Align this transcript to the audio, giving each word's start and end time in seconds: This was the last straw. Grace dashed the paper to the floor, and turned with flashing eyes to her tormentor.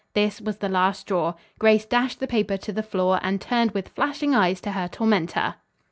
This 0.13 0.41
was 0.41 0.57
the 0.57 0.67
last 0.67 1.01
straw. 1.01 1.35
Grace 1.59 1.85
dashed 1.85 2.19
the 2.19 2.25
paper 2.25 2.57
to 2.57 2.71
the 2.73 2.81
floor, 2.81 3.19
and 3.21 3.39
turned 3.39 3.69
with 3.69 3.89
flashing 3.89 4.33
eyes 4.33 4.59
to 4.61 4.71
her 4.71 4.87
tormentor. 4.87 5.57